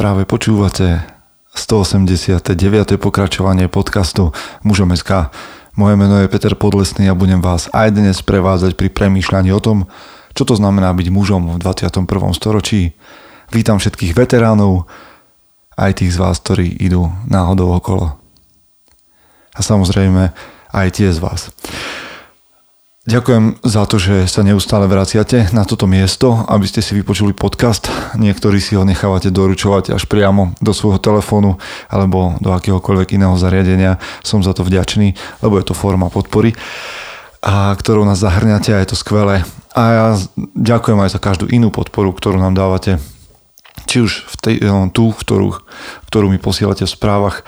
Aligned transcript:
Práve 0.00 0.24
počúvate 0.24 1.04
189. 1.52 2.56
pokračovanie 2.96 3.68
podcastu 3.68 4.32
Mužom 4.64 4.96
SK. 4.96 5.28
Moje 5.76 6.00
meno 6.00 6.16
je 6.24 6.32
Peter 6.32 6.56
Podlesný 6.56 7.12
a 7.12 7.12
budem 7.12 7.44
vás 7.44 7.68
aj 7.68 8.00
dnes 8.00 8.16
prevádzať 8.24 8.80
pri 8.80 8.88
premýšľaní 8.88 9.52
o 9.52 9.60
tom, 9.60 9.92
čo 10.32 10.48
to 10.48 10.56
znamená 10.56 10.96
byť 10.96 11.12
mužom 11.12 11.52
v 11.52 11.60
21. 11.60 12.08
storočí. 12.32 12.96
Vítam 13.52 13.76
všetkých 13.76 14.16
veteránov, 14.16 14.88
aj 15.76 16.00
tých 16.00 16.16
z 16.16 16.20
vás, 16.24 16.40
ktorí 16.40 16.80
idú 16.80 17.12
náhodou 17.28 17.76
okolo. 17.76 18.16
A 19.52 19.60
samozrejme 19.60 20.32
aj 20.72 20.96
tie 20.96 21.12
z 21.12 21.20
vás. 21.20 21.52
Ďakujem 23.10 23.58
za 23.66 23.90
to, 23.90 23.98
že 23.98 24.30
sa 24.30 24.46
neustále 24.46 24.86
vraciate 24.86 25.50
na 25.50 25.66
toto 25.66 25.90
miesto, 25.90 26.46
aby 26.46 26.62
ste 26.62 26.78
si 26.78 26.94
vypočuli 26.94 27.34
podcast. 27.34 27.90
Niektorí 28.14 28.62
si 28.62 28.78
ho 28.78 28.86
nechávate 28.86 29.34
doručovať 29.34 29.98
až 29.98 30.06
priamo 30.06 30.54
do 30.62 30.70
svojho 30.70 31.02
telefónu 31.02 31.58
alebo 31.90 32.38
do 32.38 32.54
akéhokoľvek 32.54 33.18
iného 33.18 33.34
zariadenia. 33.34 33.98
Som 34.22 34.46
za 34.46 34.54
to 34.54 34.62
vďačný, 34.62 35.18
lebo 35.42 35.58
je 35.58 35.66
to 35.66 35.74
forma 35.74 36.06
podpory, 36.06 36.54
a 37.42 37.74
ktorou 37.74 38.06
nás 38.06 38.22
zahrňate 38.22 38.78
a 38.78 38.80
je 38.86 38.94
to 38.94 39.00
skvelé. 39.02 39.42
A 39.74 39.82
ja 39.90 40.06
ďakujem 40.54 41.02
aj 41.02 41.10
za 41.10 41.18
každú 41.18 41.50
inú 41.50 41.74
podporu, 41.74 42.14
ktorú 42.14 42.38
nám 42.38 42.54
dávate. 42.54 43.02
Či 43.90 44.06
už 44.06 44.12
v 44.22 44.34
tej, 44.38 44.54
no, 44.62 44.86
tú, 44.86 45.10
ktorú, 45.10 45.58
ktorú 46.06 46.30
mi 46.30 46.38
posielate 46.38 46.86
v 46.86 46.94
správach, 46.94 47.42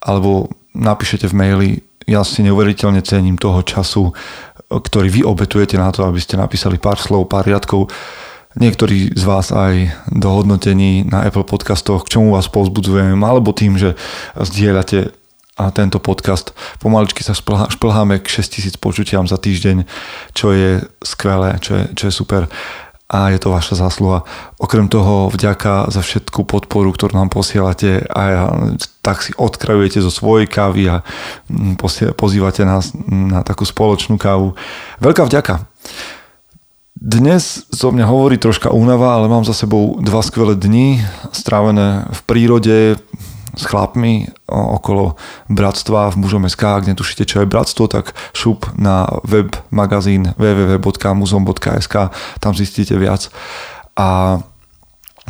alebo 0.00 0.48
napíšete 0.72 1.28
v 1.28 1.36
maili. 1.36 1.70
Ja 2.02 2.26
si 2.26 2.42
neuveriteľne 2.42 2.98
cením 3.04 3.38
toho 3.38 3.62
času, 3.62 4.10
ktorý 4.80 5.08
vy 5.10 5.20
obetujete 5.26 5.76
na 5.76 5.92
to, 5.92 6.08
aby 6.08 6.22
ste 6.22 6.40
napísali 6.40 6.80
pár 6.80 6.96
slov, 6.96 7.28
pár 7.28 7.44
riadkov. 7.44 7.92
Niektorí 8.56 9.16
z 9.16 9.24
vás 9.24 9.48
aj 9.48 9.92
do 10.12 10.28
hodnotení 10.28 11.08
na 11.08 11.24
Apple 11.24 11.48
podcastoch, 11.48 12.04
k 12.04 12.16
čomu 12.16 12.36
vás 12.36 12.52
povzbudzujem, 12.52 13.16
alebo 13.24 13.56
tým, 13.56 13.80
že 13.80 13.96
zdieľate 14.36 15.12
a 15.56 15.68
tento 15.68 16.00
podcast. 16.00 16.56
Pomaličky 16.80 17.20
sa 17.20 17.36
šplháme 17.68 18.24
k 18.24 18.26
6000 18.28 18.80
počutiam 18.80 19.24
za 19.28 19.36
týždeň, 19.36 19.84
čo 20.32 20.52
je 20.52 20.80
skvelé, 21.04 21.60
čo 21.60 21.76
je, 21.76 21.84
čo 21.92 22.04
je 22.08 22.12
super 22.12 22.48
a 23.12 23.28
je 23.28 23.38
to 23.38 23.52
vaša 23.52 23.76
zásluha. 23.76 24.24
Okrem 24.56 24.88
toho 24.88 25.28
vďaka 25.28 25.92
za 25.92 26.00
všetku 26.00 26.48
podporu, 26.48 26.96
ktorú 26.96 27.12
nám 27.12 27.28
posielate 27.28 28.00
a 28.08 28.48
tak 29.04 29.20
si 29.20 29.36
odkrajujete 29.36 30.00
zo 30.00 30.08
svojej 30.08 30.48
kávy 30.48 30.88
a 30.88 31.04
mm, 31.52 31.76
pozývate 32.16 32.64
nás 32.64 32.96
na 33.04 33.44
takú 33.44 33.68
spoločnú 33.68 34.16
kávu. 34.16 34.56
Veľká 35.04 35.28
vďaka. 35.28 35.68
Dnes 36.96 37.66
zo 37.68 37.90
mňa 37.90 38.06
hovorí 38.06 38.38
troška 38.38 38.70
únava, 38.70 39.18
ale 39.18 39.26
mám 39.26 39.42
za 39.42 39.52
sebou 39.52 39.98
dva 39.98 40.22
skvelé 40.22 40.54
dni 40.54 41.02
strávené 41.34 42.06
v 42.08 42.20
prírode, 42.24 42.76
s 43.52 43.64
chlapmi 43.68 44.28
okolo 44.48 45.16
bratstva 45.52 46.12
v 46.12 46.24
mužom 46.24 46.48
SK, 46.48 46.62
ak 46.80 46.88
netušíte, 46.88 47.28
čo 47.28 47.44
je 47.44 47.50
bratstvo, 47.50 47.84
tak 47.88 48.16
šup 48.32 48.72
na 48.80 49.08
web 49.28 49.52
magazín 49.68 50.32
www.muzom.sk, 50.40 51.94
tam 52.40 52.52
zistíte 52.56 52.96
viac. 52.96 53.28
A 53.96 54.40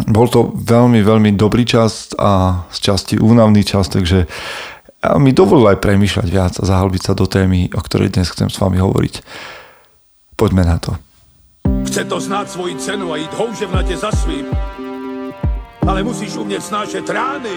bol 0.09 0.27
to 0.31 0.55
veľmi, 0.55 1.05
veľmi 1.05 1.31
dobrý 1.37 1.67
čas 1.69 2.17
a 2.17 2.65
z 2.73 2.79
časti 2.81 3.15
únavný 3.21 3.61
čas, 3.67 3.93
takže 3.93 4.25
mi 5.19 5.35
dovolil 5.35 5.75
aj 5.75 5.83
premýšľať 5.83 6.29
viac 6.31 6.55
a 6.57 6.65
zahlbiť 6.65 7.03
sa 7.03 7.13
do 7.19 7.27
témy, 7.27 7.75
o 7.75 7.81
ktorej 7.83 8.15
dnes 8.15 8.31
chcem 8.31 8.47
s 8.47 8.57
vami 8.63 8.79
hovoriť. 8.79 9.15
Poďme 10.39 10.63
na 10.63 10.79
to. 10.79 10.95
Chce 11.91 12.07
to 12.07 12.17
znáť 12.23 12.47
svoji 12.55 12.75
cenu 12.79 13.11
a 13.11 13.19
ísť 13.19 13.35
houževnate 13.35 13.95
za 13.99 14.11
svým, 14.15 14.47
ale 15.83 16.07
musíš 16.07 16.39
umieť 16.39 16.63
snášať 16.73 17.05
rány 17.11 17.57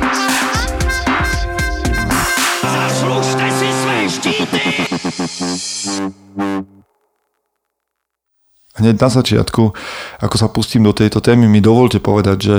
Hneď 8.81 8.97
na 8.97 9.09
začiatku, 9.13 9.63
ako 10.19 10.35
sa 10.35 10.49
pustím 10.49 10.83
do 10.83 10.93
tejto 10.93 11.21
témy, 11.21 11.45
mi 11.45 11.61
dovolte 11.61 12.01
povedať, 12.01 12.37
že 12.41 12.57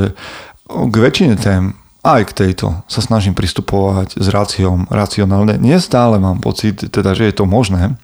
k 0.71 0.95
väčšine 0.95 1.35
tém, 1.37 1.75
aj 2.03 2.31
k 2.31 2.37
tejto, 2.47 2.83
sa 2.91 3.01
snažím 3.03 3.35
pristupovať 3.35 4.19
s 4.19 4.27
ráciom, 4.31 4.91
racionálne. 4.91 5.59
Nie 5.59 5.79
stále 5.79 6.19
mám 6.19 6.43
pocit, 6.43 6.79
teda, 6.91 7.15
že 7.15 7.31
je 7.31 7.35
to 7.35 7.45
možné, 7.47 7.95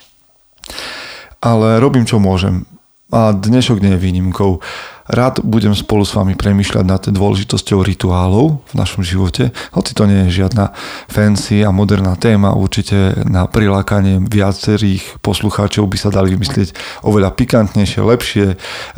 ale 1.42 1.82
robím, 1.82 2.06
čo 2.06 2.22
môžem. 2.22 2.66
A 3.08 3.32
dnešok 3.32 3.80
nie 3.80 3.96
je 3.96 4.04
výnimkou. 4.04 4.60
Rád 5.08 5.41
budem 5.41 5.72
spolu 5.72 6.04
s 6.04 6.12
vami 6.12 6.36
premyšľať 6.36 6.84
nad 6.84 7.00
dôležitosťou 7.08 7.80
rituálov 7.80 8.60
v 8.60 8.74
našom 8.76 9.00
živote, 9.00 9.56
hoci 9.72 9.96
to 9.96 10.04
nie 10.04 10.28
je 10.28 10.44
žiadna 10.44 10.76
fancy 11.08 11.64
a 11.64 11.72
moderná 11.72 12.12
téma, 12.12 12.52
určite 12.52 13.16
na 13.24 13.48
prilákanie 13.48 14.20
viacerých 14.20 15.16
poslucháčov 15.24 15.88
by 15.88 15.96
sa 15.96 16.12
dali 16.12 16.36
vymyslieť 16.36 16.76
oveľa 17.08 17.32
pikantnejšie, 17.32 18.00
lepšie 18.04 18.46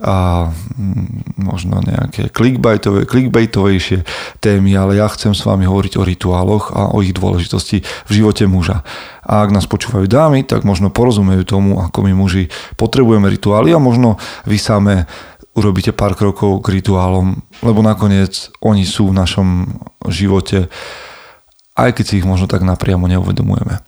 a 0.03 0.51
mm, 0.51 1.39
možno 1.39 1.79
nejaké 1.79 2.35
clickbaitové, 2.35 3.07
clickbaitovejšie 3.07 4.03
témy, 4.43 4.75
ale 4.75 4.99
ja 4.99 5.07
chcem 5.15 5.31
s 5.31 5.47
vami 5.47 5.63
hovoriť 5.63 5.95
o 5.95 6.03
rituáloch 6.03 6.75
a 6.75 6.91
o 6.91 7.07
ich 7.07 7.15
dôležitosti 7.15 7.87
v 7.87 8.11
živote 8.11 8.51
muža. 8.51 8.83
A 9.23 9.47
ak 9.47 9.55
nás 9.55 9.71
počúvajú 9.71 10.11
dámy, 10.11 10.43
tak 10.43 10.67
možno 10.67 10.91
porozumejú 10.91 11.47
tomu, 11.47 11.79
ako 11.79 12.03
my 12.03 12.19
muži 12.19 12.51
potrebujeme 12.75 13.31
rituály 13.31 13.71
a 13.71 13.79
možno 13.79 14.19
vy 14.43 14.59
same 14.59 15.07
urobíte 15.61 15.93
pár 15.93 16.17
krokov 16.17 16.65
k 16.65 16.81
rituálom, 16.81 17.45
lebo 17.61 17.85
nakoniec 17.85 18.49
oni 18.65 18.89
sú 18.89 19.13
v 19.13 19.19
našom 19.21 19.49
živote, 20.09 20.73
aj 21.77 21.91
keď 21.95 22.05
si 22.05 22.15
ich 22.19 22.27
možno 22.27 22.49
tak 22.49 22.65
napriamo 22.65 23.05
neuvedomujeme. 23.05 23.85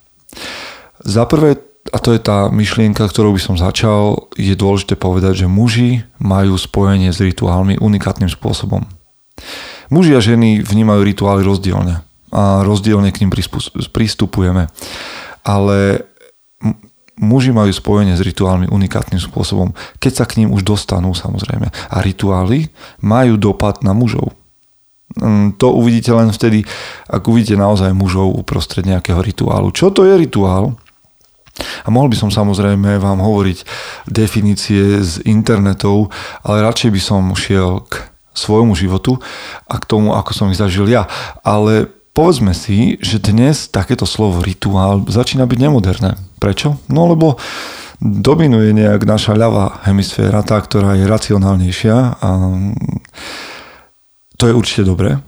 Za 1.01 1.25
prvé, 1.25 1.57
a 1.91 1.97
to 1.99 2.13
je 2.13 2.21
tá 2.21 2.47
myšlienka, 2.53 3.03
ktorou 3.09 3.35
by 3.35 3.41
som 3.41 3.55
začal, 3.57 4.29
je 4.37 4.53
dôležité 4.55 4.95
povedať, 4.95 5.43
že 5.43 5.51
muži 5.51 6.05
majú 6.21 6.55
spojenie 6.55 7.11
s 7.11 7.19
rituálmi 7.19 7.81
unikátnym 7.81 8.29
spôsobom. 8.31 8.87
Muži 9.91 10.15
a 10.15 10.23
ženy 10.23 10.63
vnímajú 10.63 11.01
rituály 11.03 11.43
rozdielne 11.43 12.05
a 12.33 12.65
rozdielne 12.65 13.13
k 13.13 13.25
ním 13.25 13.31
pristupujeme. 13.93 14.71
Ale 15.43 16.07
muži 17.17 17.53
majú 17.53 17.69
spojenie 17.69 18.17
s 18.17 18.25
rituálmi 18.25 18.69
unikátnym 18.69 19.21
spôsobom, 19.21 19.73
keď 20.01 20.23
sa 20.23 20.25
k 20.25 20.41
ním 20.43 20.49
už 20.53 20.65
dostanú 20.65 21.13
samozrejme. 21.13 21.69
A 21.69 21.97
rituály 22.01 22.73
majú 23.05 23.37
dopad 23.37 23.85
na 23.85 23.93
mužov. 23.93 24.33
Mm, 25.13 25.61
to 25.61 25.69
uvidíte 25.77 26.09
len 26.09 26.33
vtedy, 26.33 26.65
ak 27.05 27.21
uvidíte 27.29 27.53
naozaj 27.53 27.93
mužov 27.93 28.33
uprostred 28.33 28.81
nejakého 28.89 29.21
rituálu. 29.21 29.69
Čo 29.69 29.93
to 29.93 30.09
je 30.09 30.17
rituál? 30.17 30.73
A 31.85 31.87
mohol 31.93 32.09
by 32.09 32.17
som 32.17 32.33
samozrejme 32.33 32.97
vám 32.97 33.21
hovoriť 33.21 33.61
definície 34.09 35.05
z 35.05 35.21
internetov, 35.29 36.09
ale 36.41 36.65
radšej 36.65 36.89
by 36.89 37.01
som 37.01 37.23
šiel 37.37 37.85
k 37.85 38.09
svojmu 38.33 38.73
životu 38.73 39.21
a 39.69 39.77
k 39.77 39.85
tomu, 39.85 40.17
ako 40.17 40.33
som 40.33 40.49
ich 40.49 40.57
zažil 40.57 40.89
ja. 40.89 41.05
Ale 41.45 41.93
povedzme 42.13 42.53
si, 42.53 43.01
že 43.01 43.17
dnes 43.17 43.67
takéto 43.67 44.05
slovo 44.05 44.39
rituál 44.45 45.01
začína 45.09 45.49
byť 45.49 45.59
nemoderné. 45.59 46.11
Prečo? 46.37 46.77
No 46.93 47.09
lebo 47.09 47.41
dominuje 47.99 48.73
nejak 48.73 49.03
naša 49.03 49.33
ľavá 49.33 49.81
hemisféra, 49.89 50.45
tá, 50.45 50.61
ktorá 50.61 50.93
je 50.93 51.09
racionálnejšia 51.09 51.95
a 52.21 52.29
to 54.37 54.43
je 54.49 54.53
určite 54.53 54.83
dobré, 54.83 55.23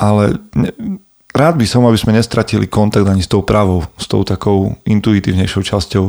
ale 0.00 0.40
ne, 0.56 0.70
rád 1.36 1.60
by 1.60 1.66
som, 1.68 1.84
aby 1.84 1.98
sme 2.00 2.16
nestratili 2.16 2.64
kontakt 2.64 3.04
ani 3.04 3.20
s 3.20 3.28
tou 3.28 3.44
pravou, 3.44 3.84
s 4.00 4.08
tou 4.08 4.24
takou 4.24 4.72
intuitívnejšou 4.88 5.62
časťou, 5.62 6.04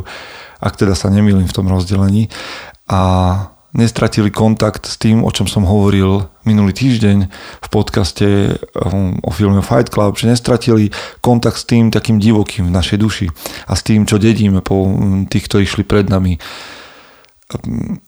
ak 0.64 0.74
teda 0.80 0.96
sa 0.96 1.12
nemýlim 1.12 1.44
v 1.44 1.56
tom 1.56 1.68
rozdelení. 1.68 2.32
A 2.88 3.02
nestratili 3.74 4.30
kontakt 4.30 4.86
s 4.86 5.02
tým, 5.02 5.26
o 5.26 5.32
čom 5.34 5.50
som 5.50 5.66
hovoril 5.66 6.30
minulý 6.46 6.74
týždeň 6.78 7.18
v 7.62 7.68
podcaste 7.74 8.58
um, 8.78 9.18
o 9.26 9.34
filme 9.34 9.66
Fight 9.66 9.90
Club, 9.90 10.14
že 10.14 10.30
nestratili 10.30 10.94
kontakt 11.26 11.58
s 11.58 11.66
tým 11.66 11.90
takým 11.90 12.22
divokým 12.22 12.70
v 12.70 12.76
našej 12.76 12.98
duši 13.02 13.28
a 13.66 13.74
s 13.74 13.82
tým, 13.82 14.06
čo 14.06 14.22
dedíme 14.22 14.62
po 14.62 14.86
um, 14.86 15.26
tých, 15.26 15.50
ktorí 15.50 15.66
šli 15.66 15.84
pred 15.84 16.06
nami 16.08 16.38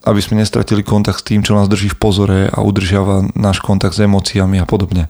aby 0.05 0.19
sme 0.25 0.41
nestratili 0.41 0.81
kontakt 0.81 1.21
s 1.21 1.27
tým, 1.27 1.45
čo 1.45 1.53
nás 1.53 1.69
drží 1.69 1.93
v 1.93 1.99
pozore 2.01 2.39
a 2.49 2.65
udržiava 2.65 3.29
náš 3.37 3.61
kontakt 3.61 3.93
s 3.93 4.01
emóciami 4.01 4.57
a 4.57 4.65
podobne. 4.65 5.05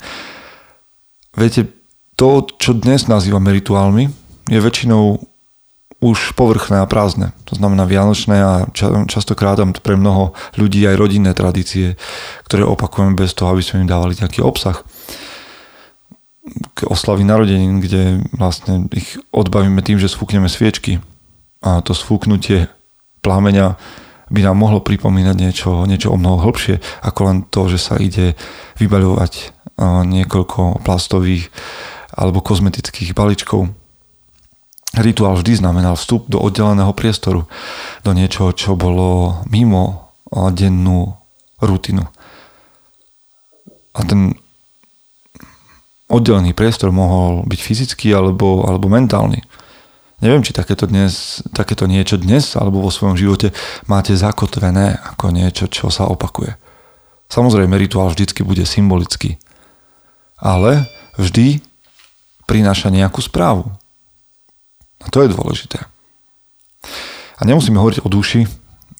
Viete, 1.35 1.71
to, 2.19 2.47
čo 2.59 2.75
dnes 2.75 3.07
nazývame 3.07 3.51
rituálmi, 3.55 4.11
je 4.47 4.59
väčšinou 4.59 5.19
už 6.05 6.37
povrchné 6.37 6.77
a 6.77 6.85
prázdne. 6.85 7.33
To 7.49 7.57
znamená 7.57 7.89
vianočné 7.89 8.37
a 8.37 8.69
častokrát 9.09 9.57
tam 9.57 9.73
pre 9.73 9.97
mnoho 9.97 10.37
ľudí 10.53 10.85
aj 10.85 11.01
rodinné 11.01 11.33
tradície, 11.33 11.97
ktoré 12.45 12.61
opakujeme 12.61 13.17
bez 13.17 13.33
toho, 13.33 13.49
aby 13.49 13.65
sme 13.65 13.81
im 13.81 13.89
dávali 13.89 14.13
nejaký 14.13 14.45
obsah 14.45 14.85
k 16.77 16.85
oslavy 16.85 17.25
narodenín, 17.25 17.81
kde 17.81 18.21
vlastne 18.37 18.85
ich 18.93 19.17
odbavíme 19.33 19.81
tým, 19.81 19.97
že 19.97 20.13
sfúkneme 20.13 20.45
sviečky. 20.45 21.01
A 21.65 21.81
to 21.81 21.97
sfúknutie 21.97 22.69
plámeňa 23.25 23.81
by 24.29 24.45
nám 24.45 24.57
mohlo 24.61 24.85
pripomínať 24.85 25.35
niečo, 25.41 25.89
niečo 25.89 26.13
o 26.13 26.21
mnoho 26.21 26.45
hĺbšie, 26.45 26.77
ako 27.01 27.19
len 27.25 27.37
to, 27.49 27.65
že 27.73 27.81
sa 27.81 27.97
ide 27.97 28.37
vybaľovať 28.77 29.57
niekoľko 30.05 30.85
plastových 30.85 31.49
alebo 32.13 32.45
kozmetických 32.45 33.17
balíčkov 33.17 33.73
Rituál 34.95 35.35
vždy 35.35 35.59
znamenal 35.59 35.99
vstup 35.99 36.31
do 36.31 36.39
oddeleného 36.39 36.95
priestoru, 36.95 37.51
do 38.07 38.11
niečoho, 38.15 38.55
čo 38.55 38.79
bolo 38.79 39.43
mimo 39.51 40.11
dennú 40.31 41.15
rutinu. 41.59 42.07
A 43.95 43.99
ten 44.07 44.35
oddelený 46.07 46.55
priestor 46.55 46.95
mohol 46.95 47.43
byť 47.47 47.59
fyzický 47.59 48.13
alebo, 48.15 48.63
alebo 48.67 48.87
mentálny. 48.87 49.43
Neviem, 50.23 50.47
či 50.47 50.55
takéto, 50.55 50.87
dnes, 50.87 51.43
takéto 51.51 51.91
niečo 51.91 52.15
dnes 52.15 52.55
alebo 52.55 52.79
vo 52.79 52.91
svojom 52.93 53.19
živote 53.19 53.51
máte 53.91 54.15
zakotvené 54.15 54.95
ako 55.11 55.35
niečo, 55.35 55.67
čo 55.67 55.91
sa 55.91 56.07
opakuje. 56.07 56.55
Samozrejme, 57.27 57.75
rituál 57.75 58.13
vždycky 58.13 58.45
bude 58.45 58.63
symbolický. 58.63 59.35
Ale 60.39 60.87
vždy 61.19 61.59
prináša 62.47 62.93
nejakú 62.93 63.19
správu. 63.19 63.75
A 65.05 65.07
to 65.13 65.21
je 65.21 65.33
dôležité. 65.33 65.85
A 67.35 67.41
nemusíme 67.45 67.77
hovoriť 67.77 68.01
o 68.01 68.09
duši, 68.09 68.47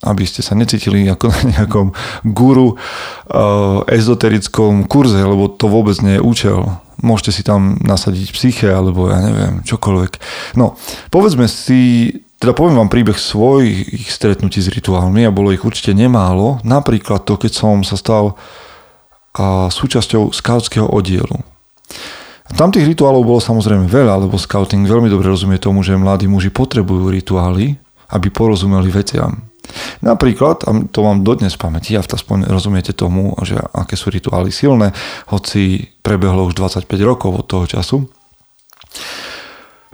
aby 0.03 0.27
ste 0.27 0.43
sa 0.43 0.53
necítili 0.53 1.07
ako 1.07 1.31
na 1.31 1.41
nejakom 1.55 1.95
guru 2.27 2.75
uh, 2.75 3.81
ezoterickom 3.87 4.85
kurze, 4.85 5.17
lebo 5.23 5.47
to 5.49 5.71
vôbec 5.71 5.97
nie 6.03 6.19
je 6.19 6.25
účel. 6.25 6.57
Môžete 6.99 7.31
si 7.31 7.41
tam 7.43 7.79
nasadiť 7.79 8.35
psyche, 8.35 8.67
alebo 8.69 9.07
ja 9.07 9.19
neviem, 9.23 9.53
čokoľvek. 9.63 10.11
No, 10.59 10.75
povedzme 11.11 11.47
si, 11.47 12.11
teda 12.39 12.51
poviem 12.51 12.79
vám 12.79 12.91
príbeh 12.91 13.15
svojich 13.15 14.07
stretnutí 14.11 14.59
s 14.59 14.71
rituálmi 14.71 15.23
a 15.23 15.33
bolo 15.35 15.55
ich 15.55 15.63
určite 15.63 15.95
nemálo. 15.95 16.59
Napríklad 16.67 17.23
to, 17.23 17.39
keď 17.39 17.51
som 17.55 17.81
sa 17.87 17.95
stal 17.95 18.35
uh, 18.35 19.71
súčasťou 19.71 20.35
skautského 20.35 20.87
oddielu. 20.91 21.39
Tam 22.53 22.69
tých 22.69 22.85
rituálov 22.85 23.25
bolo 23.25 23.41
samozrejme 23.41 23.89
veľa, 23.89 24.21
lebo 24.21 24.37
scouting 24.37 24.85
veľmi 24.85 25.09
dobre 25.09 25.33
rozumie 25.33 25.57
tomu, 25.57 25.81
že 25.81 25.97
mladí 25.97 26.29
muži 26.29 26.53
potrebujú 26.53 27.09
rituály, 27.09 27.73
aby 28.13 28.27
porozumeli 28.29 28.93
veciam. 28.93 29.49
Napríklad, 30.05 30.61
a 30.69 30.71
to 30.93 30.99
mám 31.01 31.25
dodnes 31.25 31.57
v 31.57 31.61
pamäti, 31.65 31.97
a 31.97 32.05
aspoň 32.05 32.45
rozumiete 32.45 32.93
tomu, 32.93 33.33
že 33.41 33.57
aké 33.73 33.97
sú 33.97 34.13
rituály 34.13 34.53
silné, 34.53 34.93
hoci 35.33 35.89
prebehlo 36.05 36.45
už 36.45 36.53
25 36.53 36.85
rokov 37.01 37.33
od 37.33 37.45
toho 37.49 37.65
času. 37.65 37.97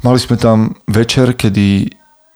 Mali 0.03 0.19
sme 0.19 0.36
tam 0.36 0.75
večer, 0.92 1.39
kedy 1.39 1.88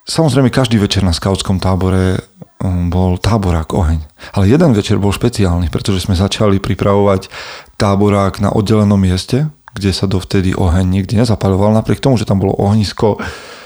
samozrejme 0.07 0.47
každý 0.47 0.79
večer 0.79 1.03
na 1.03 1.11
skautskom 1.11 1.59
tábore 1.59 2.23
um, 2.63 2.87
bol 2.93 3.17
táborák 3.17 3.73
oheň. 3.73 3.99
Ale 4.37 4.47
jeden 4.47 4.71
večer 4.71 5.01
bol 5.01 5.11
špeciálny, 5.11 5.73
pretože 5.73 6.05
sme 6.05 6.15
začali 6.15 6.61
pripravovať 6.61 7.27
táborák 7.75 8.39
na 8.39 8.53
oddelenom 8.53 9.01
mieste, 9.01 9.49
kde 9.75 9.91
sa 9.91 10.07
dovtedy 10.07 10.55
oheň 10.55 10.87
nikdy 10.87 11.19
nezapaľoval, 11.19 11.75
napriek 11.75 11.99
tomu, 11.99 12.15
že 12.15 12.25
tam 12.25 12.39
bolo 12.39 12.55
ohnisko 12.55 13.19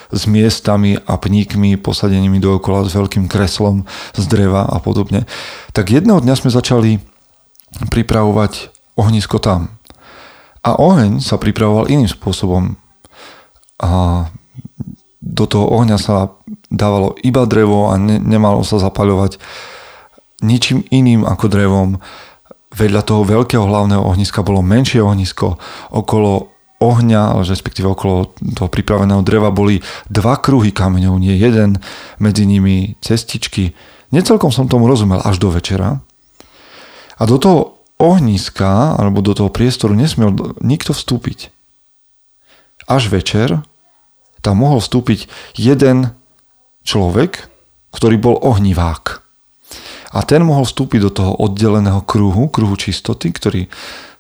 s 0.10 0.26
miestami 0.26 0.98
a 0.98 1.22
pníkmi 1.22 1.78
posadenými 1.78 2.42
dookola 2.42 2.90
s 2.90 2.98
veľkým 2.98 3.30
kreslom 3.30 3.86
z 4.18 4.26
dreva 4.26 4.66
a 4.66 4.82
podobne. 4.82 5.30
Tak 5.72 5.94
jedného 5.94 6.18
dňa 6.18 6.34
sme 6.34 6.50
začali 6.50 6.98
pripravovať 7.94 8.74
ohnisko 8.98 9.38
tam. 9.38 9.78
A 10.66 10.76
oheň 10.76 11.22
sa 11.22 11.38
pripravoval 11.38 11.94
iným 11.94 12.10
spôsobom. 12.10 12.74
A 13.80 13.90
do 15.22 15.46
toho 15.46 15.70
ohňa 15.78 16.02
sa 16.02 16.34
dávalo 16.74 17.14
iba 17.22 17.46
drevo 17.46 17.94
a 17.94 18.02
ne, 18.02 18.18
nemalo 18.18 18.66
sa 18.66 18.82
zapaľovať 18.82 19.38
ničím 20.42 20.84
iným 20.90 21.28
ako 21.28 21.46
drevom 21.52 21.90
vedľa 22.74 23.02
toho 23.02 23.26
veľkého 23.26 23.66
hlavného 23.66 24.04
ohniska 24.04 24.46
bolo 24.46 24.62
menšie 24.62 25.02
ohnisko, 25.02 25.58
okolo 25.90 26.54
ohňa, 26.80 27.44
respektíve 27.44 27.92
okolo 27.92 28.32
toho 28.56 28.72
pripraveného 28.72 29.20
dreva 29.26 29.52
boli 29.52 29.84
dva 30.08 30.40
kruhy 30.40 30.72
kameňov, 30.72 31.20
nie 31.20 31.36
jeden, 31.36 31.84
medzi 32.24 32.48
nimi 32.48 32.96
cestičky. 33.04 33.76
Necelkom 34.16 34.50
som 34.50 34.72
tomu 34.72 34.88
rozumel 34.88 35.20
až 35.22 35.38
do 35.44 35.52
večera. 35.52 36.00
A 37.20 37.24
do 37.28 37.36
toho 37.36 37.60
ohniska, 38.00 38.96
alebo 38.96 39.20
do 39.20 39.36
toho 39.36 39.52
priestoru 39.52 39.92
nesmiel 39.92 40.32
nikto 40.64 40.96
vstúpiť. 40.96 41.52
Až 42.88 43.12
večer 43.12 43.60
tam 44.40 44.64
mohol 44.64 44.80
vstúpiť 44.80 45.28
jeden 45.60 46.16
človek, 46.88 47.52
ktorý 47.92 48.16
bol 48.16 48.36
ohnivák. 48.40 49.29
A 50.10 50.26
ten 50.26 50.42
mohol 50.42 50.66
vstúpiť 50.66 51.00
do 51.06 51.12
toho 51.14 51.32
oddeleného 51.38 52.02
kruhu, 52.02 52.50
kruhu 52.50 52.74
čistoty, 52.74 53.30
ktorý 53.30 53.62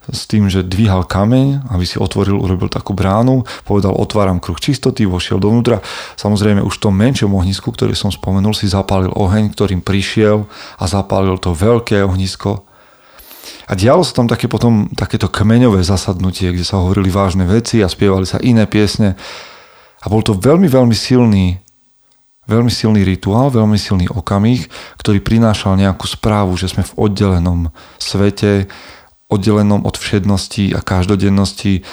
s 0.09 0.25
tým, 0.25 0.50
že 0.50 0.65
dvíhal 0.65 1.06
kameň, 1.06 1.69
aby 1.69 1.86
si 1.86 2.01
otvoril, 2.01 2.38
urobil 2.41 2.69
takú 2.69 2.97
bránu, 2.97 3.45
povedal 3.65 3.94
otváram 3.94 4.41
kruh 4.41 4.57
čistoty, 4.57 5.06
vošiel 5.06 5.38
dovnútra. 5.38 5.86
Samozrejme 6.18 6.65
už 6.65 6.81
v 6.81 6.83
tom 6.89 6.94
menšom 6.97 7.30
ohnisku, 7.33 7.69
ktorý 7.69 7.94
som 7.94 8.09
spomenul, 8.09 8.57
si 8.57 8.65
zapálil 8.65 9.13
oheň, 9.13 9.53
ktorým 9.53 9.81
prišiel 9.86 10.50
a 10.81 10.83
zapálil 10.89 11.38
to 11.38 11.53
veľké 11.53 12.01
ohnisko. 12.01 12.65
A 13.69 13.77
dialo 13.77 14.01
sa 14.01 14.18
tam 14.18 14.25
také 14.25 14.50
potom 14.50 14.89
takéto 14.97 15.30
kmeňové 15.30 15.85
zasadnutie, 15.85 16.50
kde 16.50 16.65
sa 16.65 16.81
hovorili 16.81 17.13
vážne 17.13 17.45
veci 17.45 17.85
a 17.85 17.89
spievali 17.89 18.25
sa 18.25 18.42
iné 18.42 18.65
piesne. 18.65 19.13
A 20.01 20.06
bol 20.09 20.25
to 20.25 20.33
veľmi, 20.33 20.65
veľmi 20.65 20.95
silný 20.97 21.62
veľmi 22.50 22.74
silný 22.74 23.06
rituál, 23.06 23.54
veľmi 23.54 23.78
silný 23.78 24.10
okamih, 24.10 24.66
ktorý 24.98 25.22
prinášal 25.22 25.78
nejakú 25.78 26.10
správu, 26.10 26.57
že 26.57 26.74
sme 26.74 26.81
v 26.81 26.96
oddelenom 26.98 27.69
svete, 28.01 28.66
oddelenom 29.30 29.86
od 29.86 29.96
všednosti 29.96 30.74
a 30.74 30.81
každodennosti 30.81 31.86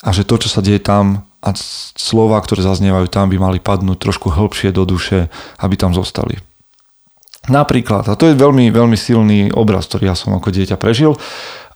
a 0.00 0.08
že 0.16 0.24
to, 0.24 0.40
čo 0.40 0.48
sa 0.48 0.64
deje 0.64 0.80
tam 0.80 1.28
a 1.44 1.54
slova, 1.94 2.40
ktoré 2.40 2.64
zaznievajú 2.64 3.06
tam, 3.12 3.30
by 3.30 3.36
mali 3.38 3.58
padnúť 3.60 4.00
trošku 4.00 4.32
hĺbšie 4.32 4.74
do 4.74 4.82
duše, 4.88 5.30
aby 5.62 5.76
tam 5.78 5.94
zostali. 5.94 6.40
Napríklad, 7.46 8.08
a 8.10 8.18
to 8.18 8.28
je 8.28 8.34
veľmi, 8.34 8.72
veľmi 8.72 8.96
silný 8.98 9.52
obraz, 9.54 9.86
ktorý 9.86 10.10
ja 10.10 10.16
som 10.18 10.34
ako 10.34 10.50
dieťa 10.50 10.76
prežil 10.80 11.14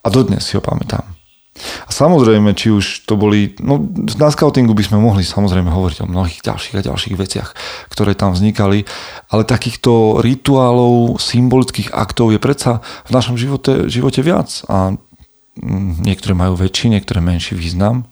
a 0.03 0.07
dodnes 0.11 0.43
si 0.43 0.59
ho 0.59 0.63
pamätám. 0.65 1.12
A 1.61 1.91
samozrejme, 1.93 2.57
či 2.57 2.73
už 2.73 3.05
to 3.05 3.21
boli, 3.21 3.53
no 3.61 3.77
na 4.17 4.33
scoutingu 4.33 4.73
by 4.73 4.89
sme 4.89 4.99
mohli 4.99 5.21
samozrejme 5.21 5.69
hovoriť 5.69 5.99
o 6.03 6.09
mnohých 6.09 6.41
ďalších 6.41 6.81
a 6.81 6.87
ďalších 6.89 7.17
veciach, 7.17 7.49
ktoré 7.93 8.17
tam 8.17 8.33
vznikali, 8.33 8.89
ale 9.29 9.43
takýchto 9.45 10.25
rituálov, 10.25 11.21
symbolických 11.21 11.93
aktov 11.93 12.33
je 12.33 12.41
predsa 12.41 12.81
v 13.05 13.11
našom 13.13 13.37
živote, 13.37 13.93
živote 13.93 14.25
viac 14.25 14.65
a 14.73 14.97
mm, 15.61 16.01
niektoré 16.01 16.33
majú 16.33 16.57
väčší, 16.57 16.89
niektoré 16.89 17.21
menší 17.21 17.53
význam. 17.53 18.09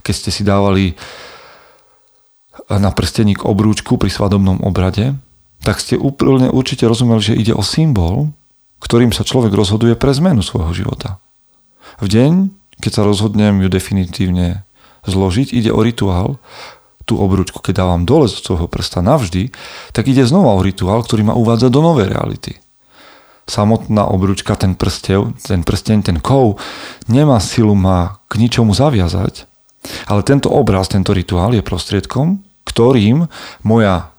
Keď 0.00 0.14
ste 0.16 0.30
si 0.32 0.42
dávali 0.42 0.96
na 2.72 2.88
prsteník 2.88 3.44
obrúčku 3.44 4.00
pri 4.00 4.08
svadobnom 4.08 4.64
obrade, 4.64 5.12
tak 5.60 5.76
ste 5.76 6.00
úplne 6.00 6.48
určite 6.48 6.88
rozumeli, 6.88 7.20
že 7.20 7.38
ide 7.38 7.52
o 7.52 7.60
symbol, 7.60 8.32
ktorým 8.80 9.12
sa 9.14 9.28
človek 9.28 9.52
rozhoduje 9.52 9.94
pre 9.94 10.10
zmenu 10.16 10.40
svojho 10.40 10.72
života. 10.74 11.22
V 12.02 12.10
deň, 12.10 12.61
keď 12.82 12.92
sa 12.98 13.06
rozhodnem 13.06 13.62
ju 13.62 13.70
definitívne 13.70 14.66
zložiť, 15.06 15.54
ide 15.54 15.70
o 15.70 15.78
rituál, 15.78 16.42
tú 17.06 17.18
obručku, 17.18 17.58
keď 17.58 17.82
dávam 17.82 18.02
dole 18.06 18.30
z 18.30 18.38
toho 18.42 18.70
prsta 18.70 19.02
navždy, 19.02 19.50
tak 19.90 20.06
ide 20.06 20.22
znova 20.26 20.54
o 20.54 20.62
rituál, 20.62 21.02
ktorý 21.02 21.30
ma 21.30 21.34
uvádza 21.34 21.70
do 21.70 21.82
novej 21.82 22.10
reality. 22.10 22.58
Samotná 23.42 24.06
obručka, 24.06 24.54
ten 24.54 24.78
prstev, 24.78 25.34
ten 25.42 25.66
prsteň, 25.66 25.98
ten 26.06 26.18
kov, 26.22 26.62
nemá 27.10 27.42
silu 27.42 27.74
ma 27.74 28.22
k 28.30 28.38
ničomu 28.38 28.70
zaviazať, 28.70 29.50
ale 30.06 30.22
tento 30.22 30.46
obraz, 30.46 30.86
tento 30.86 31.10
rituál 31.10 31.50
je 31.58 31.62
prostriedkom, 31.62 32.38
ktorým 32.62 33.26
moja 33.66 34.14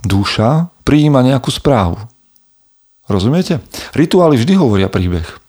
duša 0.00 0.72
prijíma 0.88 1.20
nejakú 1.20 1.52
správu. 1.52 2.00
Rozumiete? 3.12 3.60
Rituály 3.92 4.40
vždy 4.40 4.56
hovoria 4.56 4.88
príbeh. 4.88 5.41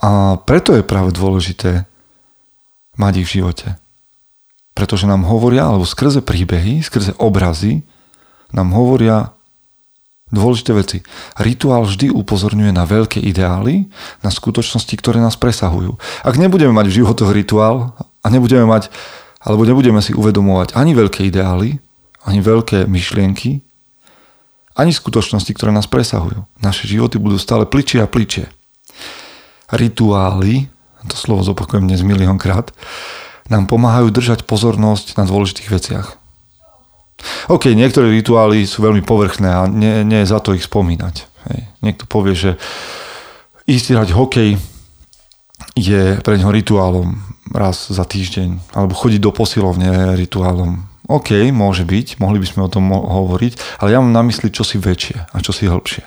A 0.00 0.40
preto 0.40 0.72
je 0.72 0.84
práve 0.84 1.12
dôležité 1.12 1.84
mať 2.96 3.20
ich 3.20 3.28
v 3.28 3.34
živote. 3.44 3.76
Pretože 4.72 5.04
nám 5.04 5.28
hovoria, 5.28 5.68
alebo 5.68 5.84
skrze 5.84 6.24
príbehy, 6.24 6.80
skrze 6.80 7.12
obrazy, 7.20 7.84
nám 8.50 8.72
hovoria 8.72 9.36
dôležité 10.32 10.72
veci. 10.72 10.98
Rituál 11.36 11.84
vždy 11.84 12.08
upozorňuje 12.14 12.72
na 12.72 12.86
veľké 12.86 13.20
ideály, 13.20 13.90
na 14.24 14.30
skutočnosti, 14.32 14.94
ktoré 14.96 15.18
nás 15.20 15.36
presahujú. 15.36 15.98
Ak 16.22 16.38
nebudeme 16.38 16.72
mať 16.72 16.86
v 16.88 16.96
životoch 17.02 17.30
rituál 17.34 17.92
a 17.98 18.26
nebudeme 18.30 18.64
mať 18.64 18.88
alebo 19.40 19.64
nebudeme 19.64 20.04
si 20.04 20.12
uvedomovať 20.12 20.76
ani 20.76 20.92
veľké 20.92 21.24
ideály, 21.24 21.80
ani 22.28 22.38
veľké 22.44 22.84
myšlienky, 22.84 23.64
ani 24.76 24.92
skutočnosti, 24.92 25.48
ktoré 25.56 25.72
nás 25.72 25.88
presahujú. 25.88 26.44
Naše 26.60 26.84
životy 26.84 27.16
budú 27.16 27.40
stále 27.40 27.64
pličie 27.64 28.04
a 28.04 28.08
pličie. 28.08 28.52
Rituály, 29.70 30.66
to 31.06 31.16
slovo 31.16 31.46
zopakujem 31.46 31.86
dnes 31.86 32.02
miliónkrát, 32.02 32.74
nám 33.50 33.66
pomáhajú 33.66 34.14
držať 34.14 34.46
pozornosť 34.46 35.18
na 35.18 35.26
dôležitých 35.26 35.68
veciach. 35.70 36.06
OK, 37.52 37.72
niektoré 37.76 38.08
rituály 38.10 38.64
sú 38.64 38.80
veľmi 38.80 39.04
povrchné 39.04 39.48
a 39.50 39.68
nie, 39.68 40.06
nie 40.06 40.24
je 40.24 40.30
za 40.32 40.40
to 40.40 40.56
ich 40.56 40.64
spomínať. 40.64 41.28
Hej. 41.50 41.60
Niekto 41.84 42.04
povie, 42.08 42.32
že 42.36 42.50
ísť 43.68 43.96
hrať 43.96 44.10
hokej 44.16 44.50
je 45.76 46.02
pre 46.20 46.34
neho 46.36 46.50
rituálom 46.52 47.20
raz 47.50 47.90
za 47.90 48.06
týždeň, 48.06 48.74
alebo 48.74 48.94
chodiť 48.94 49.20
do 49.20 49.34
posilovne 49.34 50.14
rituálom. 50.14 50.86
OK, 51.10 51.34
môže 51.50 51.82
byť, 51.82 52.22
mohli 52.22 52.38
by 52.38 52.46
sme 52.46 52.66
o 52.66 52.72
tom 52.72 52.86
hovoriť, 52.94 53.82
ale 53.82 53.90
ja 53.90 53.98
mám 53.98 54.14
na 54.14 54.22
mysli 54.30 54.54
čosi 54.54 54.78
väčšie 54.78 55.34
a 55.34 55.36
čosi 55.42 55.66
hĺbšie. 55.66 56.06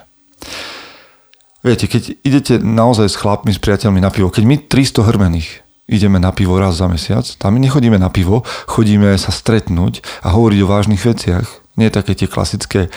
Viete, 1.64 1.88
keď 1.88 2.20
idete 2.28 2.54
naozaj 2.60 3.08
s 3.08 3.16
chlapmi, 3.16 3.56
s 3.56 3.60
priateľmi 3.64 4.04
na 4.04 4.12
pivo, 4.12 4.28
keď 4.28 4.44
my 4.44 4.56
300 4.68 5.08
hrmených 5.08 5.64
ideme 5.88 6.20
na 6.20 6.36
pivo 6.36 6.60
raz 6.60 6.76
za 6.76 6.92
mesiac, 6.92 7.24
tam 7.40 7.56
my 7.56 7.60
nechodíme 7.64 7.96
na 7.96 8.12
pivo, 8.12 8.44
chodíme 8.68 9.16
sa 9.16 9.32
stretnúť 9.32 10.04
a 10.24 10.36
hovoriť 10.36 10.60
o 10.64 10.72
vážnych 10.72 11.00
veciach. 11.00 11.48
Nie 11.80 11.88
také 11.88 12.20
tie 12.20 12.28
klasické 12.28 12.92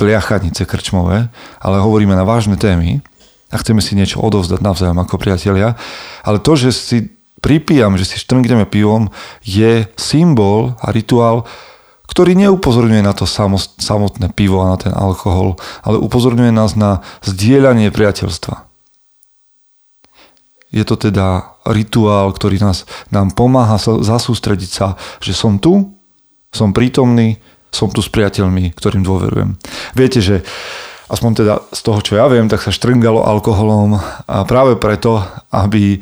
tliachanice 0.00 0.64
krčmové, 0.64 1.28
ale 1.60 1.76
hovoríme 1.82 2.16
na 2.16 2.24
vážne 2.24 2.56
témy 2.56 3.04
a 3.52 3.56
chceme 3.60 3.84
si 3.84 3.96
niečo 3.96 4.22
odovzdať 4.24 4.64
navzájom 4.64 4.98
ako 5.00 5.20
priatelia. 5.20 5.76
Ale 6.24 6.40
to, 6.40 6.56
že 6.56 6.70
si 6.72 6.98
pripijam, 7.44 8.00
že 8.00 8.08
si 8.08 8.16
štrngneme 8.16 8.64
pivom, 8.64 9.10
je 9.42 9.86
symbol 9.98 10.72
a 10.80 10.88
rituál, 10.94 11.44
ktorý 12.08 12.32
neupozorňuje 12.34 13.04
na 13.04 13.12
to 13.12 13.28
samotné 13.78 14.32
pivo 14.32 14.64
a 14.64 14.72
na 14.72 14.78
ten 14.80 14.92
alkohol, 14.96 15.60
ale 15.84 16.00
upozorňuje 16.00 16.50
nás 16.50 16.72
na 16.72 17.04
zdieľanie 17.22 17.92
priateľstva. 17.92 18.64
Je 20.72 20.84
to 20.84 20.96
teda 20.96 21.56
rituál, 21.68 22.32
ktorý 22.32 22.60
nás, 22.60 22.88
nám 23.12 23.32
pomáha 23.32 23.76
sa, 23.76 24.00
zasústrediť 24.00 24.70
sa, 24.72 24.86
že 25.20 25.36
som 25.36 25.60
tu, 25.60 25.96
som 26.52 26.72
prítomný, 26.72 27.40
som 27.68 27.92
tu 27.92 28.00
s 28.00 28.08
priateľmi, 28.08 28.72
ktorým 28.76 29.04
dôverujem. 29.04 29.60
Viete, 29.92 30.24
že 30.24 30.44
aspoň 31.08 31.30
teda 31.36 31.54
z 31.72 31.80
toho, 31.84 32.00
čo 32.04 32.12
ja 32.20 32.28
viem, 32.28 32.48
tak 32.48 32.60
sa 32.60 32.72
štrngalo 32.72 33.24
alkoholom 33.24 33.96
a 34.28 34.44
práve 34.44 34.76
preto, 34.76 35.24
aby 35.52 36.00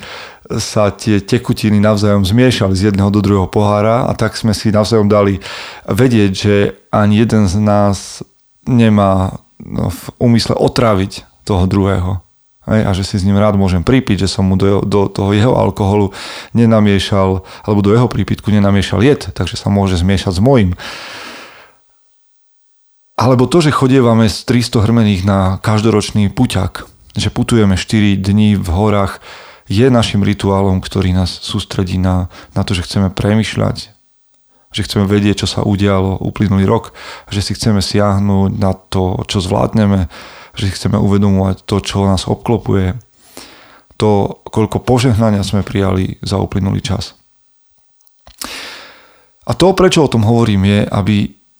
sa 0.54 0.94
tie 0.94 1.18
tekutiny 1.18 1.82
navzájom 1.82 2.22
zmiešali 2.22 2.74
z 2.78 2.92
jedného 2.92 3.10
do 3.10 3.18
druhého 3.18 3.50
pohára 3.50 4.06
a 4.06 4.12
tak 4.14 4.38
sme 4.38 4.54
si 4.54 4.70
navzájom 4.70 5.10
dali 5.10 5.42
vedieť, 5.90 6.32
že 6.32 6.54
ani 6.94 7.26
jeden 7.26 7.50
z 7.50 7.58
nás 7.58 8.22
nemá 8.66 9.42
no, 9.58 9.90
v 9.90 10.02
úmysle 10.22 10.54
otráviť 10.54 11.26
toho 11.42 11.66
druhého. 11.66 12.22
A 12.66 12.90
že 12.90 13.06
si 13.06 13.14
s 13.14 13.22
ním 13.22 13.38
rád 13.38 13.54
môžem 13.54 13.86
pripiť, 13.86 14.26
že 14.26 14.28
som 14.30 14.42
mu 14.42 14.58
do, 14.58 14.82
do 14.82 15.06
toho 15.06 15.30
jeho 15.30 15.54
alkoholu 15.54 16.10
nenamiešal, 16.50 17.46
alebo 17.62 17.78
do 17.78 17.94
jeho 17.94 18.10
prípitku 18.10 18.50
nenamiešal 18.50 19.06
jed, 19.06 19.30
takže 19.30 19.54
sa 19.54 19.70
môže 19.70 19.94
zmiešať 20.02 20.34
s 20.34 20.42
mojim. 20.42 20.74
Alebo 23.14 23.46
to, 23.46 23.62
že 23.62 23.70
chodievame 23.70 24.26
z 24.26 24.42
300 24.42 24.82
hrmených 24.82 25.22
na 25.22 25.62
každoročný 25.62 26.26
puťak, 26.34 26.90
že 27.14 27.30
putujeme 27.30 27.78
4 27.78 28.18
dní 28.18 28.58
v 28.58 28.66
horách, 28.66 29.22
je 29.66 29.86
našim 29.90 30.22
rituálom, 30.22 30.78
ktorý 30.78 31.10
nás 31.10 31.30
sústredí 31.30 31.98
na, 31.98 32.30
na 32.54 32.62
to, 32.62 32.74
že 32.74 32.86
chceme 32.86 33.10
premyšľať, 33.10 33.76
že 34.70 34.84
chceme 34.86 35.04
vedieť, 35.06 35.46
čo 35.46 35.48
sa 35.48 35.60
udialo 35.66 36.22
uplynulý 36.22 36.66
rok, 36.66 36.94
že 37.30 37.42
si 37.42 37.52
chceme 37.58 37.82
siahnuť 37.82 38.50
na 38.58 38.72
to, 38.74 39.26
čo 39.26 39.42
zvládneme, 39.42 40.06
že 40.54 40.70
si 40.70 40.72
chceme 40.74 40.96
uvedomovať 41.00 41.66
to, 41.66 41.76
čo 41.82 42.06
nás 42.06 42.30
obklopuje, 42.30 42.94
to, 43.96 44.40
koľko 44.52 44.84
požehnania 44.84 45.40
sme 45.40 45.64
prijali 45.64 46.20
za 46.20 46.36
uplynulý 46.36 46.84
čas. 46.84 47.16
A 49.46 49.54
to, 49.54 49.72
prečo 49.72 50.04
o 50.04 50.12
tom 50.12 50.26
hovorím, 50.26 50.66
je, 50.66 50.80
aby 50.90 51.16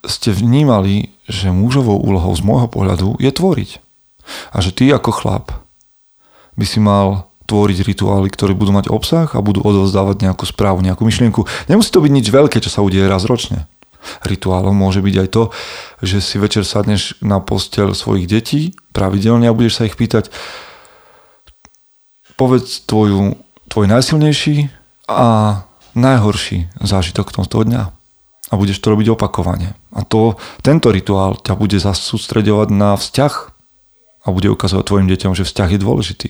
ste 0.07 0.35
vnímali, 0.35 1.17
že 1.27 1.55
mužovou 1.55 1.99
úlohou 1.99 2.35
z 2.35 2.43
môjho 2.43 2.69
pohľadu 2.71 3.19
je 3.19 3.31
tvoriť. 3.31 3.71
A 4.53 4.59
že 4.59 4.75
ty 4.75 4.91
ako 4.91 5.11
chlap 5.15 5.47
by 6.59 6.67
si 6.67 6.83
mal 6.83 7.31
tvoriť 7.47 7.79
rituály, 7.87 8.29
ktoré 8.29 8.53
budú 8.53 8.75
mať 8.75 8.91
obsah 8.91 9.31
a 9.33 9.41
budú 9.41 9.63
odovzdávať 9.63 10.27
nejakú 10.27 10.45
správu, 10.45 10.83
nejakú 10.83 11.07
myšlienku. 11.07 11.47
Nemusí 11.71 11.91
to 11.95 12.03
byť 12.03 12.13
nič 12.13 12.27
veľké, 12.29 12.59
čo 12.59 12.71
sa 12.71 12.83
udeje 12.83 13.07
raz 13.07 13.25
ročne. 13.25 13.71
Rituálom 14.23 14.75
môže 14.75 15.03
byť 15.03 15.15
aj 15.19 15.29
to, 15.31 15.43
že 16.03 16.23
si 16.23 16.37
večer 16.39 16.63
sadneš 16.63 17.19
na 17.23 17.43
postel 17.43 17.95
svojich 17.95 18.27
detí 18.31 18.63
pravidelne 18.95 19.51
a 19.51 19.57
budeš 19.57 19.83
sa 19.83 19.87
ich 19.87 19.99
pýtať 19.99 20.31
povedz 22.37 22.85
tvoju, 22.85 23.35
tvoj 23.73 23.87
najsilnejší 23.91 24.71
a 25.11 25.63
najhorší 25.97 26.71
zážitok 26.79 27.33
toho 27.33 27.65
dňa. 27.65 27.83
A 28.47 28.55
budeš 28.55 28.79
to 28.79 28.95
robiť 28.95 29.11
opakovane. 29.19 29.75
A 29.91 30.07
to, 30.07 30.39
tento 30.63 30.95
rituál 30.95 31.35
ťa 31.35 31.59
bude 31.59 31.83
zasústredovať 31.83 32.69
na 32.71 32.95
vzťah 32.95 33.35
a 34.23 34.27
bude 34.31 34.47
ukazovať 34.55 34.85
tvojim 34.87 35.09
deťom, 35.11 35.33
že 35.35 35.43
vzťah 35.43 35.69
je 35.75 35.83
dôležitý. 35.83 36.29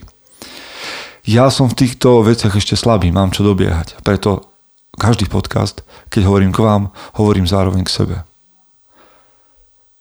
Ja 1.27 1.51
som 1.51 1.67
v 1.67 1.75
týchto 1.75 2.23
veciach 2.23 2.55
ešte 2.55 2.79
slabý, 2.79 3.11
mám 3.11 3.35
čo 3.35 3.43
dobiehať. 3.43 3.99
Preto 3.99 4.47
každý 4.95 5.27
podcast, 5.27 5.83
keď 6.07 6.23
hovorím 6.23 6.55
k 6.55 6.63
vám, 6.63 6.95
hovorím 7.19 7.43
zároveň 7.43 7.83
k 7.83 7.91
sebe. 7.91 8.15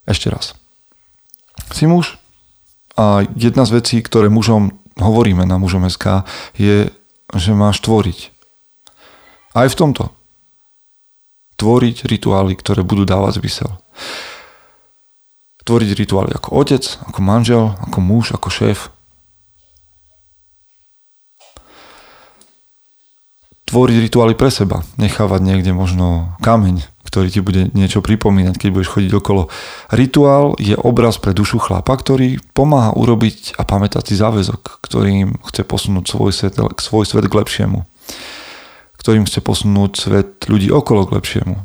Ešte 0.06 0.30
raz. 0.30 0.54
Si 1.74 1.90
muž 1.90 2.14
a 2.94 3.26
jedna 3.34 3.66
z 3.66 3.82
vecí, 3.82 3.98
ktoré 4.06 4.30
mužom 4.30 4.70
hovoríme 5.02 5.42
na 5.42 5.58
mužom 5.58 5.90
SK, 5.90 6.22
je, 6.54 6.94
že 7.34 7.50
máš 7.58 7.82
tvoriť. 7.82 8.30
Aj 9.58 9.66
v 9.66 9.74
tomto. 9.74 10.14
Tvoriť 11.58 12.06
rituály, 12.06 12.54
ktoré 12.54 12.86
budú 12.86 13.02
dávať 13.02 13.42
zmysel. 13.42 13.74
Tvoriť 15.66 15.90
rituály 15.90 16.30
ako 16.38 16.54
otec, 16.54 16.86
ako 17.02 17.18
manžel, 17.18 17.74
ako 17.82 17.98
muž, 17.98 18.30
ako 18.30 18.46
šéf, 18.46 18.94
tvoriť 23.66 23.96
rituály 24.08 24.34
pre 24.38 24.48
seba. 24.48 24.86
Nechávať 24.96 25.42
niekde 25.42 25.74
možno 25.74 26.38
kameň, 26.40 26.86
ktorý 27.02 27.28
ti 27.30 27.40
bude 27.42 27.68
niečo 27.74 28.02
pripomínať, 28.02 28.54
keď 28.56 28.68
budeš 28.70 28.92
chodiť 28.94 29.12
okolo. 29.18 29.50
Rituál 29.90 30.54
je 30.62 30.78
obraz 30.78 31.18
pre 31.18 31.34
dušu 31.34 31.58
chlapa, 31.58 31.94
ktorý 31.94 32.38
pomáha 32.54 32.94
urobiť 32.94 33.58
a 33.58 33.66
pamätať 33.66 34.10
si 34.10 34.14
záväzok, 34.18 34.82
ktorým 34.82 35.42
chce 35.50 35.62
posunúť 35.66 36.04
svoj 36.06 36.30
svet, 36.30 36.54
svoj 36.78 37.04
svet 37.04 37.26
k 37.26 37.38
lepšiemu. 37.38 37.82
Ktorým 39.02 39.26
chce 39.26 39.42
posunúť 39.42 39.92
svet 39.98 40.28
ľudí 40.46 40.70
okolo 40.70 41.06
k 41.06 41.14
lepšiemu. 41.18 41.56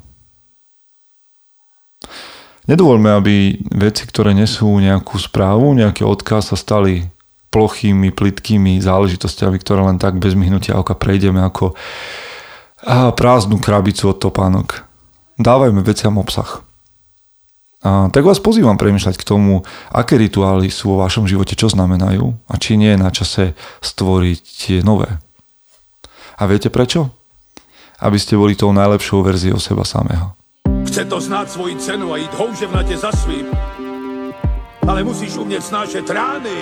Nedovolme, 2.69 3.09
aby 3.09 3.57
veci, 3.73 4.05
ktoré 4.05 4.37
nesú 4.37 4.69
nejakú 4.77 5.17
správu, 5.17 5.73
nejaký 5.73 6.05
odkaz 6.05 6.53
sa 6.53 6.57
stali 6.57 7.09
plochými, 7.51 8.15
plitkými 8.15 8.79
záležitostiami, 8.79 9.59
ktoré 9.59 9.83
len 9.83 9.99
tak 9.99 10.17
bez 10.17 10.33
myhnutia 10.39 10.79
oka 10.79 10.95
prejdeme 10.95 11.43
ako 11.43 11.75
prázdnu 13.13 13.59
krabicu 13.59 14.09
od 14.09 14.17
topánok. 14.17 14.87
Dávajme 15.35 15.83
veciam 15.83 16.15
obsah. 16.17 16.63
A 17.81 18.13
tak 18.13 18.21
vás 18.23 18.37
pozývam 18.37 18.77
premýšľať 18.77 19.17
k 19.17 19.25
tomu, 19.25 19.65
aké 19.89 20.13
rituály 20.15 20.69
sú 20.69 20.93
vo 20.93 21.01
vašom 21.01 21.25
živote, 21.25 21.57
čo 21.57 21.65
znamenajú 21.65 22.29
a 22.45 22.53
či 22.61 22.77
nie 22.77 22.93
je 22.93 23.01
na 23.01 23.09
čase 23.09 23.57
stvoriť 23.81 24.37
tie 24.41 24.77
nové. 24.85 25.17
A 26.37 26.45
viete 26.45 26.69
prečo? 26.69 27.09
Aby 27.97 28.21
ste 28.21 28.37
boli 28.37 28.53
tou 28.53 28.69
najlepšou 28.69 29.25
verziou 29.25 29.57
seba 29.57 29.81
samého. 29.81 30.37
Chce 30.85 31.09
to 31.09 31.17
znáť 31.17 31.47
svoji 31.57 31.75
cenu 31.81 32.13
a 32.13 32.21
ísť 32.21 32.33
houževnate 32.37 32.95
za 32.97 33.09
svým. 33.13 33.49
Ale 34.85 35.01
musíš 35.01 35.41
umieť 35.41 35.73
snášať 35.73 36.05
rány 36.09 36.61